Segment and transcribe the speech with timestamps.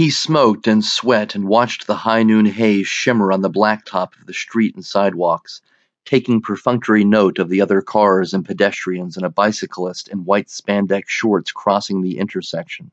[0.00, 4.24] He smoked and sweat and watched the high noon haze shimmer on the blacktop of
[4.24, 5.60] the street and sidewalks,
[6.06, 11.08] taking perfunctory note of the other cars and pedestrians and a bicyclist in white spandex
[11.08, 12.92] shorts crossing the intersection.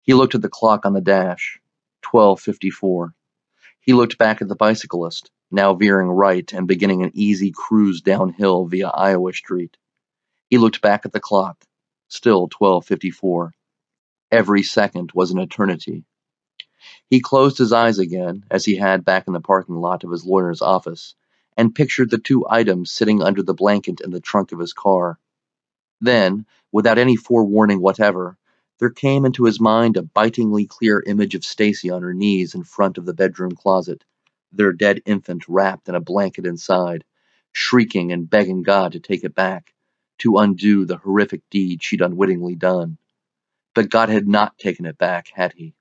[0.00, 1.60] He looked at the clock on the dash.
[2.10, 3.12] 1254.
[3.80, 8.64] He looked back at the bicyclist, now veering right and beginning an easy cruise downhill
[8.64, 9.76] via Iowa Street.
[10.48, 11.62] He looked back at the clock.
[12.08, 13.52] Still 1254.
[14.32, 16.04] Every second was an eternity.
[17.08, 20.26] He closed his eyes again, as he had back in the parking lot of his
[20.26, 21.14] lawyer's office,
[21.56, 25.18] and pictured the two items sitting under the blanket in the trunk of his car.
[26.00, 28.36] Then, without any forewarning whatever,
[28.78, 32.64] there came into his mind a bitingly clear image of Stacy on her knees in
[32.64, 34.04] front of the bedroom closet,
[34.52, 37.04] their dead infant wrapped in a blanket inside,
[37.52, 39.72] shrieking and begging God to take it back,
[40.18, 42.98] to undo the horrific deed she'd unwittingly done.
[43.76, 45.74] But God had not taken it back, had he?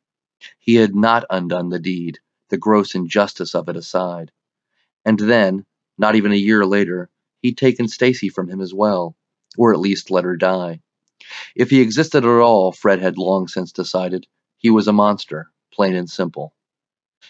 [0.60, 4.34] He had not undone the deed, the gross injustice of it aside.
[5.06, 5.66] And then,
[5.98, 7.10] not even a year later,
[7.42, 9.16] he'd taken Stacy from him as well,
[9.58, 10.82] or at least let her die.
[11.56, 15.96] If he existed at all, Fred had long since decided, he was a monster, plain
[15.96, 16.54] and simple.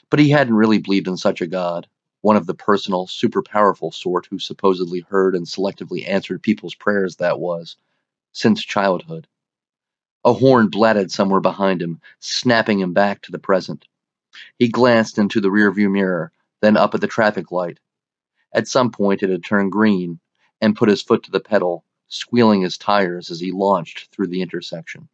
[0.09, 1.87] But he hadn't really believed in such a god,
[2.21, 7.17] one of the personal, super powerful sort who supposedly heard and selectively answered people's prayers,
[7.17, 7.77] that was,
[8.31, 9.27] since childhood.
[10.25, 13.85] A horn blatted somewhere behind him, snapping him back to the present.
[14.57, 17.79] He glanced into the rearview mirror, then up at the traffic light.
[18.51, 20.19] At some point it had turned green,
[20.59, 24.41] and put his foot to the pedal, squealing his tires as he launched through the
[24.41, 25.09] intersection.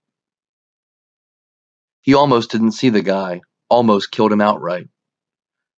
[2.02, 4.88] He almost didn't see the guy, almost killed him outright.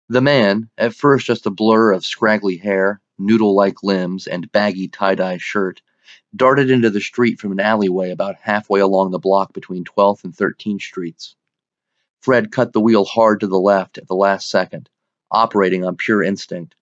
[0.09, 5.37] The man, at first just a blur of scraggly hair, noodle-like limbs, and baggy tie-dye
[5.37, 5.81] shirt,
[6.35, 10.35] darted into the street from an alleyway about halfway along the block between 12th and
[10.35, 11.35] 13th Streets.
[12.21, 14.89] Fred cut the wheel hard to the left at the last second,
[15.29, 16.75] operating on pure instinct,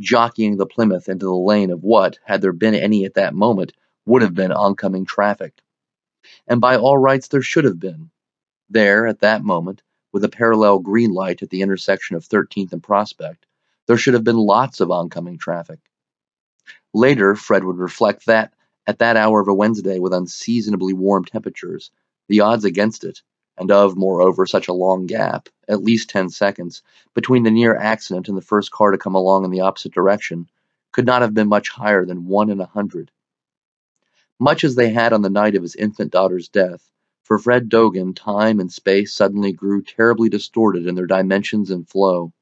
[0.00, 3.72] jockeying the Plymouth into the lane of what, had there been any at that moment,
[4.06, 5.60] would have been oncoming traffic.
[6.46, 8.10] And by all rights there should have been.
[8.70, 12.82] There, at that moment, with a parallel green light at the intersection of 13th and
[12.82, 13.46] Prospect,
[13.86, 15.78] there should have been lots of oncoming traffic.
[16.92, 18.52] Later, Fred would reflect that,
[18.88, 21.90] at that hour of a Wednesday with unseasonably warm temperatures,
[22.26, 23.20] the odds against it,
[23.58, 26.82] and of, moreover, such a long gap, at least ten seconds,
[27.14, 30.48] between the near accident and the first car to come along in the opposite direction,
[30.90, 33.10] could not have been much higher than one in a hundred.
[34.40, 36.90] Much as they had on the night of his infant daughter's death,
[37.24, 42.32] for Fred Dogan time and space suddenly grew terribly distorted in their dimensions and flow.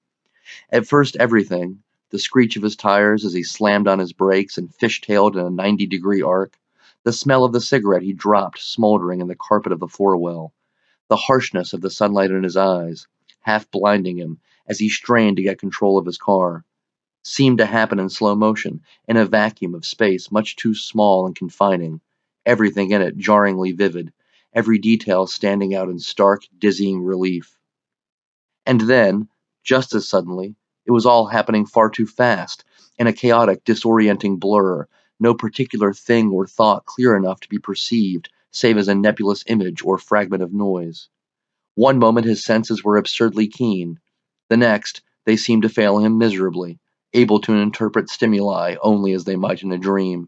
[0.70, 4.70] At first everything, the screech of his tires as he slammed on his brakes and
[4.70, 6.58] fishtailed in a ninety degree arc,
[7.02, 10.52] the smell of the cigarette he dropped smoldering in the carpet of the footwell,
[11.08, 13.06] the harshness of the sunlight in his eyes,
[13.40, 16.64] half blinding him as he strained to get control of his car,
[17.22, 21.34] seemed to happen in slow motion, in a vacuum of space much too small and
[21.34, 22.00] confining,
[22.44, 24.12] everything in it jarringly vivid,
[24.52, 27.58] every detail standing out in stark, dizzying relief.
[28.64, 29.28] And then,
[29.64, 30.54] just as suddenly,
[30.86, 32.64] it was all happening far too fast,
[32.98, 34.86] in a chaotic, disorienting blur,
[35.20, 39.82] no particular thing or thought clear enough to be perceived, save as a nebulous image
[39.84, 41.08] or fragment of noise.
[41.74, 44.00] One moment his senses were absurdly keen.
[44.48, 46.78] The next, they seemed to fail him miserably,
[47.12, 50.24] able to interpret stimuli only as they might in a dream.